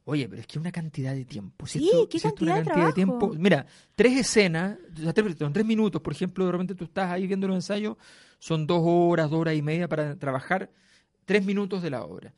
Oye, 0.04 0.28
pero 0.28 0.40
es 0.40 0.48
que 0.48 0.58
una 0.58 0.72
cantidad 0.72 1.14
de 1.14 1.24
tiempo. 1.24 1.66
Si 1.66 1.78
Sí, 1.78 1.84
esto- 1.86 2.08
qué 2.08 2.18
si 2.18 2.26
esto 2.26 2.44
es 2.44 2.50
cantidad 2.64 2.86
de 2.86 2.92
tiempo. 2.92 3.32
Mira, 3.38 3.66
tres 3.94 4.16
escenas, 4.18 4.78
sea, 4.96 5.12
tres, 5.12 5.40
en 5.40 5.52
tres 5.52 5.64
minutos, 5.66 6.02
por 6.02 6.12
ejemplo, 6.12 6.44
de 6.46 6.52
repente 6.52 6.74
tú 6.74 6.84
estás 6.84 7.10
ahí 7.12 7.26
viendo 7.28 7.46
los 7.46 7.54
ensayos, 7.54 7.96
son 8.40 8.66
dos 8.66 8.80
horas, 8.84 9.30
dos 9.30 9.38
horas 9.40 9.54
y 9.54 9.62
media 9.62 9.88
para 9.88 10.16
trabajar 10.18 10.70
tres 11.24 11.44
minutos 11.44 11.82
de 11.82 11.90
la 11.90 12.02
obra. 12.02 12.34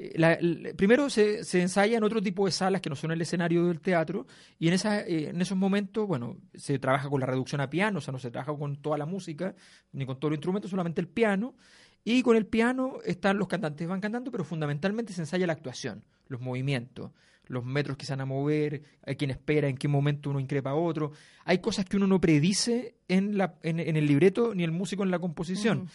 Eh, 0.00 0.74
primero 0.76 1.10
se, 1.10 1.42
se, 1.42 1.60
ensaya 1.60 1.96
en 1.98 2.04
otro 2.04 2.22
tipo 2.22 2.46
de 2.46 2.52
salas 2.52 2.80
que 2.80 2.88
no 2.88 2.94
son 2.94 3.10
el 3.10 3.20
escenario 3.20 3.66
del 3.66 3.80
teatro 3.80 4.28
y 4.56 4.68
en, 4.68 4.74
esa, 4.74 5.00
eh, 5.00 5.30
en 5.30 5.40
esos 5.40 5.58
momentos, 5.58 6.06
bueno, 6.06 6.36
se 6.54 6.78
trabaja 6.78 7.08
con 7.08 7.18
la 7.18 7.26
reducción 7.26 7.60
a 7.60 7.68
piano, 7.68 7.98
o 7.98 8.00
sea, 8.00 8.12
no 8.12 8.20
se 8.20 8.30
trabaja 8.30 8.56
con 8.56 8.76
toda 8.76 8.96
la 8.96 9.06
música 9.06 9.56
ni 9.90 10.06
con 10.06 10.20
todo 10.20 10.28
el 10.28 10.34
instrumento, 10.34 10.68
solamente 10.68 11.00
el 11.00 11.08
piano. 11.08 11.56
Y 12.04 12.22
con 12.22 12.36
el 12.36 12.46
piano 12.46 12.98
están 13.04 13.38
los 13.38 13.48
cantantes, 13.48 13.88
van 13.88 14.00
cantando, 14.00 14.30
pero 14.30 14.44
fundamentalmente 14.44 15.12
se 15.12 15.20
ensaya 15.20 15.46
la 15.48 15.52
actuación, 15.52 16.04
los 16.28 16.40
movimientos, 16.40 17.10
los 17.46 17.64
metros 17.64 17.96
que 17.96 18.06
se 18.06 18.12
van 18.12 18.20
a 18.20 18.24
mover, 18.24 18.82
hay 19.04 19.16
quien 19.16 19.32
espera, 19.32 19.68
en 19.68 19.76
qué 19.76 19.88
momento 19.88 20.30
uno 20.30 20.38
increpa 20.38 20.70
a 20.70 20.74
otro. 20.74 21.10
Hay 21.44 21.58
cosas 21.58 21.84
que 21.86 21.96
uno 21.96 22.06
no 22.06 22.20
predice 22.20 22.94
en, 23.08 23.36
la, 23.36 23.56
en, 23.62 23.80
el 23.80 24.06
libreto 24.06 24.54
ni 24.54 24.62
el 24.62 24.70
músico 24.70 25.02
en 25.02 25.10
la 25.10 25.18
composición 25.18 25.88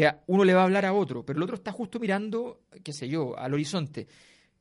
que 0.00 0.14
uno 0.26 0.44
le 0.44 0.52
va 0.52 0.60
a 0.60 0.64
hablar 0.64 0.84
a 0.84 0.92
otro, 0.92 1.24
pero 1.24 1.38
el 1.38 1.42
otro 1.42 1.56
está 1.56 1.72
justo 1.72 1.98
mirando, 1.98 2.60
qué 2.84 2.92
sé 2.92 3.08
yo, 3.08 3.38
al 3.38 3.54
horizonte. 3.54 4.06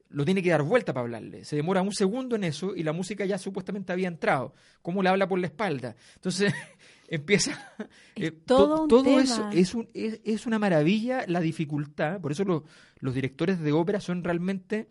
Lo 0.10 0.24
tiene 0.24 0.42
que 0.42 0.50
dar 0.50 0.64
vuelta 0.64 0.94
para 0.94 1.04
hablarle. 1.04 1.44
Se 1.44 1.58
demora 1.58 1.82
un 1.82 1.92
segundo 1.92 2.38
en 2.38 2.46
eso 2.46 2.74
y 2.76 2.84
la 2.84 2.94
música 2.94 3.26
ya 3.26 3.38
supuestamente 3.38 3.92
había 3.92 4.08
entrado. 4.08 4.54
¿Cómo 4.82 5.04
le 5.04 5.10
habla 5.10 5.28
por 5.28 5.40
la 5.40 5.48
espalda? 5.48 5.96
Entonces 6.16 6.54
empieza... 7.10 7.74
Eh, 8.16 8.32
todo, 8.32 8.88
todo 8.88 9.20
eso 9.20 9.50
es, 9.52 9.76
un, 9.76 9.90
es, 9.94 10.46
una 10.46 10.58
maravilla 10.58 11.26
la 11.28 11.42
dificultad. 11.42 12.22
Por 12.22 12.32
eso 12.32 12.64
los 13.00 13.14
directores 13.14 13.60
de 13.60 13.72
ópera 13.74 14.00
son 14.00 14.24
realmente... 14.24 14.88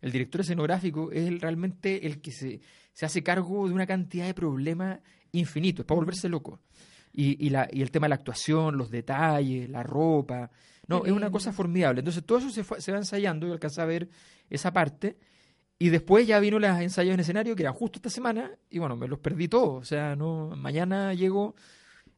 El 0.00 0.12
director 0.12 0.42
escenográfico 0.42 1.10
es 1.10 1.40
realmente 1.40 2.06
el 2.06 2.20
que 2.20 2.30
se, 2.30 2.60
se 2.92 3.04
hace 3.04 3.24
cargo 3.24 3.66
de 3.66 3.74
una 3.74 3.84
cantidad 3.84 4.26
de 4.26 4.34
problemas 4.34 5.00
infinitos. 5.32 5.82
Es 5.82 5.86
para 5.86 5.98
volverse 5.98 6.28
loco 6.28 6.60
y, 7.18 7.46
y, 7.46 7.50
la, 7.50 7.68
y 7.72 7.82
el 7.82 7.90
tema 7.90 8.04
de 8.04 8.10
la 8.10 8.14
actuación, 8.14 8.78
los 8.78 8.92
detalles, 8.92 9.68
la 9.68 9.82
ropa. 9.82 10.52
No, 10.86 11.04
es 11.04 11.10
una 11.10 11.32
cosa 11.32 11.52
formidable. 11.52 11.98
Entonces 11.98 12.24
todo 12.24 12.38
eso 12.38 12.48
se, 12.48 12.62
fue, 12.62 12.80
se 12.80 12.92
va 12.92 12.98
ensayando, 12.98 13.48
y 13.48 13.50
alcanza 13.50 13.82
a 13.82 13.86
ver 13.86 14.08
esa 14.48 14.72
parte. 14.72 15.18
Y 15.80 15.88
después 15.88 16.28
ya 16.28 16.38
vino 16.38 16.60
las 16.60 16.80
ensayos 16.80 17.14
en 17.14 17.18
escenario, 17.18 17.56
que 17.56 17.64
eran 17.64 17.74
justo 17.74 17.98
esta 17.98 18.08
semana, 18.08 18.52
y 18.70 18.78
bueno, 18.78 18.94
me 18.94 19.08
los 19.08 19.18
perdí 19.18 19.48
todos. 19.48 19.82
O 19.82 19.84
sea, 19.84 20.14
no 20.14 20.52
mañana 20.56 21.12
llego 21.12 21.56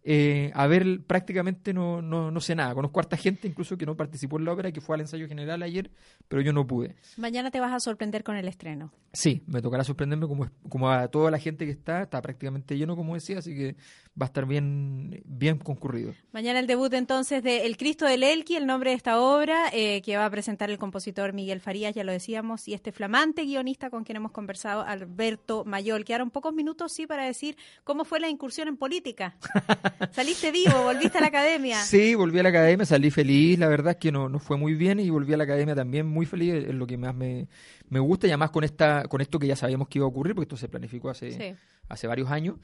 eh, 0.02 0.50
a 0.54 0.66
ver 0.66 1.02
prácticamente 1.07 1.75
no, 1.75 2.00
no, 2.00 2.30
no 2.30 2.40
sé 2.40 2.54
nada. 2.54 2.75
Conozco 2.75 3.00
a 3.00 3.02
harta 3.02 3.16
gente 3.16 3.49
incluso 3.49 3.76
que 3.76 3.87
no 3.87 3.97
participó 3.97 4.38
en 4.38 4.45
la 4.45 4.52
ópera, 4.52 4.73
que 4.73 4.80
fue 4.80 4.95
al 4.97 5.02
ensayo 5.02 5.28
general 5.28 5.62
ayer, 5.62 5.90
pero 6.28 6.42
yo 6.42 6.52
no 6.52 6.66
pude. 6.66 6.97
Mañana 7.16 7.50
te 7.50 7.61
vas 7.61 7.73
a 7.73 7.80
sorprender 7.80 8.25
con 8.25 8.37
el 8.37 8.49
estreno. 8.49 8.92
Sí, 9.12 9.42
me 9.47 9.61
tocará 9.61 9.85
sorprenderme 9.85 10.26
como, 10.28 10.49
como 10.69 10.90
a 10.90 11.09
toda 11.09 11.30
la 11.30 11.38
gente 11.38 11.66
que 11.66 11.73
está, 11.73 12.02
está 12.02 12.23
prácticamente 12.23 12.78
lleno, 12.78 12.97
como 12.97 13.14
decía, 13.14 13.38
así 13.38 13.54
que 13.54 13.76
va 14.21 14.26
a 14.26 14.28
estar 14.28 14.47
bien, 14.47 15.23
bien 15.25 15.59
concurrido. 15.59 16.14
Mañana 16.33 16.61
el 16.61 16.66
debut 16.66 16.92
entonces 16.95 17.42
de 17.42 17.66
El 17.66 17.76
Cristo 17.76 18.07
del 18.07 18.23
Elqui, 18.23 18.57
el 18.57 18.66
nombre 18.66 18.90
de 18.90 18.97
esta 18.97 19.21
obra, 19.21 19.69
eh, 19.73 20.00
que 20.02 20.16
va 20.16 20.26
a 20.26 20.30
presentar 20.30 20.71
el 20.71 20.78
compositor 20.78 21.33
Miguel 21.33 21.61
Farías, 21.61 21.95
ya 21.95 22.04
lo 22.04 22.12
decíamos, 22.12 22.69
y 22.69 22.75
este 22.75 22.92
flamante 22.92 23.45
guionista 23.45 23.90
con 23.90 24.04
quien 24.04 24.16
hemos 24.16 24.33
conversado, 24.33 24.83
Alberto 24.83 25.64
Mayol. 25.64 26.04
Quedaron 26.04 26.30
pocos 26.30 26.54
minutos, 26.54 26.92
sí, 26.92 27.07
para 27.07 27.25
decir 27.25 27.57
cómo 27.85 28.04
fue 28.04 28.21
la 28.21 28.28
incursión 28.28 28.69
en 28.69 28.76
política. 28.76 29.37
Saliste 30.12 30.50
vivo, 30.50 30.82
volviste 30.82 31.18
a 31.18 31.20
la 31.20 31.26
academia. 31.28 31.80
Sí, 31.85 32.14
volví 32.14 32.38
a 32.38 32.42
la 32.42 32.50
academia, 32.50 32.87
salí 32.87 33.11
feliz, 33.11 33.59
la 33.59 33.68
verdad 33.68 33.92
es 33.92 33.97
que 33.97 34.12
no, 34.12 34.28
no 34.28 34.38
fue 34.38 34.56
muy 34.56 34.75
bien 34.75 35.00
y 35.00 35.11
volví 35.11 35.32
a 35.35 35.37
la 35.37 35.44
academia 35.44 35.75
también 35.75 36.06
muy 36.06 36.26
feliz, 36.26 36.54
es 36.54 36.75
lo 36.75 36.87
que 36.87 36.97
más 36.97 37.14
me, 37.14 37.49
me 37.88 37.99
gusta 37.99 38.26
y 38.26 38.30
además 38.30 38.50
con, 38.50 38.64
esta, 38.64 39.04
con 39.09 39.20
esto 39.20 39.38
que 39.38 39.47
ya 39.47 39.56
sabíamos 39.56 39.88
que 39.88 39.99
iba 39.99 40.06
a 40.06 40.09
ocurrir, 40.09 40.35
porque 40.35 40.44
esto 40.44 40.56
se 40.56 40.68
planificó 40.68 41.11
hace, 41.11 41.56
hace 41.88 42.06
varios 42.06 42.30
años 42.30 42.56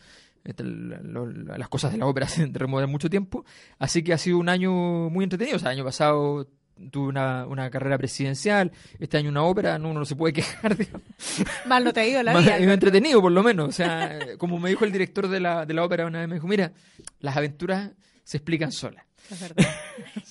este, 0.47 0.63
las 0.65 1.69
cosas 1.69 1.93
de 1.93 1.99
la 1.99 2.07
ópera 2.07 2.29
se 2.29 2.47
remueven 2.47 2.91
mucho 2.91 3.11
tiempo, 3.11 3.45
así 3.79 4.03
que 4.03 4.13
ha 4.13 4.19
sido 4.19 4.39
un 4.39 4.49
año 4.49 4.73
muy 5.11 5.25
entretenido, 5.25 5.57
o 5.57 5.59
sea, 5.59 5.71
el 5.73 5.79
año 5.79 5.85
pasado 5.85 6.49
tuve 6.91 7.09
una, 7.09 7.47
una 7.47 7.71
carrera 7.71 7.97
presidencial, 7.99 8.73
este 8.99 9.17
año 9.17 9.31
una 9.31 9.43
ópera, 9.43 9.79
no, 9.79 9.91
uno 9.91 10.01
no 10.01 10.05
se 10.05 10.17
puede 10.17 10.35
quejar. 10.35 10.77
Mal 11.67 11.85
no 11.85 11.93
te 11.93 12.01
ha 12.01 12.07
ido 12.07 12.23
la 12.23 12.39
vida. 12.39 12.59
entretenido, 12.59 13.21
por 13.21 13.33
lo 13.33 13.43
menos. 13.43 13.69
O 13.69 13.73
sea, 13.73 14.19
como 14.39 14.59
me 14.59 14.71
dijo 14.71 14.85
el 14.85 14.93
director 14.93 15.29
de 15.29 15.41
la, 15.41 15.67
de 15.67 15.75
la 15.75 15.85
ópera 15.85 16.07
una 16.07 16.21
vez, 16.21 16.29
me 16.29 16.35
dijo, 16.37 16.47
mira, 16.47 16.73
las 17.21 17.37
aventuras 17.37 17.91
se 18.25 18.37
explican 18.39 18.73
solas. 18.73 19.05
Es 19.31 19.41
verdad. 19.41 19.65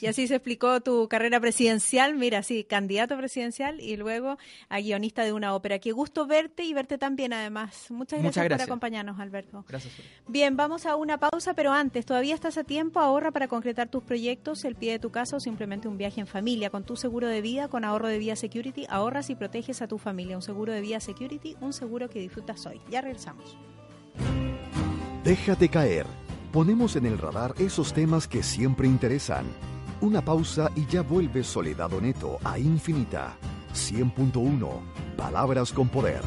Y 0.01 0.07
así 0.07 0.27
se 0.27 0.35
explicó 0.35 0.81
tu 0.81 1.07
carrera 1.07 1.39
presidencial, 1.39 2.15
mira, 2.15 2.43
sí, 2.43 2.63
candidato 2.63 3.17
presidencial 3.17 3.79
y 3.79 3.95
luego 3.95 4.37
a 4.69 4.79
guionista 4.79 5.23
de 5.23 5.31
una 5.31 5.55
ópera. 5.55 5.79
Qué 5.79 5.93
gusto 5.93 6.27
verte 6.27 6.63
y 6.63 6.73
verte 6.73 6.97
también, 6.97 7.33
además. 7.33 7.89
Muchas 7.89 8.21
gracias, 8.21 8.47
por 8.49 8.61
acompañarnos, 8.61 9.19
Alberto. 9.19 9.63
Gracias. 9.67 9.93
Bien, 10.27 10.57
vamos 10.57 10.85
a 10.85 10.95
una 10.95 11.17
pausa, 11.17 11.53
pero 11.53 11.71
antes, 11.71 12.05
todavía 12.05 12.35
estás 12.35 12.57
a 12.57 12.63
tiempo, 12.63 12.99
ahorra 12.99 13.31
para 13.31 13.47
concretar 13.47 13.87
tus 13.87 14.03
proyectos, 14.03 14.65
el 14.65 14.75
pie 14.75 14.91
de 14.91 14.99
tu 14.99 15.11
casa 15.11 15.37
o 15.37 15.39
simplemente 15.39 15.87
un 15.87 15.97
viaje 15.97 16.19
en 16.19 16.27
familia. 16.27 16.69
Con 16.69 16.83
tu 16.83 16.97
seguro 16.97 17.27
de 17.27 17.41
vida, 17.41 17.67
con 17.69 17.85
ahorro 17.85 18.07
de 18.07 18.19
Vía 18.19 18.35
Security, 18.35 18.85
ahorras 18.89 19.29
y 19.29 19.35
proteges 19.35 19.81
a 19.81 19.87
tu 19.87 19.97
familia. 19.97 20.35
Un 20.35 20.43
seguro 20.43 20.73
de 20.73 20.81
Vía 20.81 20.99
Security, 20.99 21.55
un 21.61 21.73
seguro 21.73 22.09
que 22.09 22.19
disfrutas 22.19 22.65
hoy. 22.65 22.81
Ya 22.89 23.01
regresamos. 23.01 23.57
Déjate 25.23 25.69
caer 25.69 26.05
Ponemos 26.55 26.95
en 26.95 27.05
el 27.05 27.17
radar 27.17 27.53
esos 27.57 27.91
temas 27.91 28.29
que 28.29 28.41
siempre 28.41 28.87
interesan. 28.87 29.43
Una 29.99 30.23
pausa 30.23 30.71
y 30.73 30.85
ya 30.85 31.01
vuelve 31.01 31.43
Soledad 31.43 31.89
Neto 31.99 32.37
a 32.45 32.57
Infinita. 32.57 33.35
100.1. 33.73 34.69
Palabras 35.17 35.73
con 35.73 35.89
poder. 35.89 36.21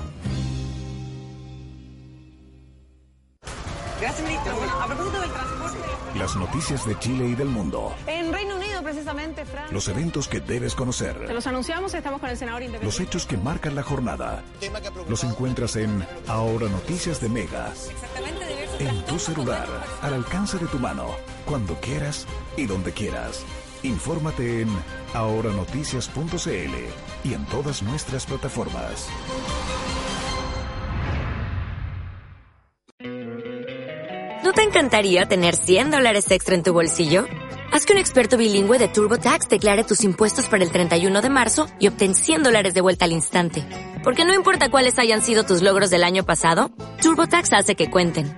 Gracias, 3.99 4.29
ministro. 4.29 4.53
a 4.79 4.87
propósito 4.87 5.19
del 5.19 5.31
transporte. 5.31 5.79
Las 6.19 6.37
noticias 6.37 6.87
de 6.87 6.99
Chile 6.99 7.29
y 7.29 7.35
del 7.35 7.49
mundo. 7.49 7.95
En 8.07 8.31
Reino 8.31 8.57
Unido, 8.57 8.83
precisamente, 8.83 9.47
Francia. 9.47 9.73
Los 9.73 9.89
eventos 9.89 10.29
que 10.29 10.41
debes 10.41 10.75
conocer. 10.75 11.27
Te 11.27 11.33
los 11.33 11.47
anunciamos, 11.47 11.95
estamos 11.95 12.21
con 12.21 12.29
el 12.29 12.37
senador 12.37 12.61
independiente. 12.61 12.85
Los 12.85 13.01
hechos 13.01 13.25
que 13.25 13.39
marcan 13.39 13.75
la 13.75 13.83
jornada. 13.83 14.43
Los 15.09 15.25
encuentras 15.25 15.77
en 15.77 16.07
Ahora 16.27 16.69
Noticias 16.69 17.19
de 17.23 17.31
Mega. 17.31 17.73
Exactamente 17.73 18.48
en 18.79 19.05
tu 19.05 19.19
celular, 19.19 19.67
al 20.03 20.15
alcance 20.15 20.59
de 20.59 20.67
tu 20.67 20.79
mano, 20.79 21.07
cuando 21.45 21.75
quieras 21.81 22.27
y 22.57 22.67
donde 22.67 22.93
quieras. 22.93 23.45
Infórmate 23.83 24.63
en 24.63 24.69
ahoranoticias.cl 25.15 27.29
y 27.29 27.35
en 27.35 27.45
todas 27.47 27.83
nuestras 27.83 28.27
plataformas. 28.27 29.09
¿No 34.45 34.53
te 34.53 34.63
encantaría 34.63 35.27
tener 35.27 35.57
100 35.57 35.91
dólares 35.91 36.31
extra 36.31 36.55
en 36.55 36.63
tu 36.63 36.73
bolsillo? 36.73 37.27
Haz 37.71 37.85
que 37.85 37.93
un 37.93 37.99
experto 37.99 38.39
bilingüe 38.39 38.79
de 38.79 38.89
TurboTax 38.89 39.49
declare 39.49 39.85
tus 39.85 40.03
impuestos 40.05 40.49
para 40.49 40.65
el 40.65 40.73
31 40.73 41.21
de 41.21 41.29
marzo 41.29 41.67
y 41.79 41.89
obtén 41.89 42.15
100 42.15 42.45
dólares 42.45 42.73
de 42.73 42.81
vuelta 42.81 43.05
al 43.05 43.13
instante. 43.13 43.63
Porque 44.03 44.25
no 44.25 44.35
importa 44.35 44.71
cuáles 44.71 44.99
hayan 44.99 45.23
sido 45.23 45.45
tus 45.45 45.61
logros 45.61 45.91
del 45.91 46.03
año 46.03 46.25
pasado, 46.25 46.71
TurboTax 47.03 47.53
hace 47.53 47.75
que 47.75 47.91
cuenten. 47.91 48.38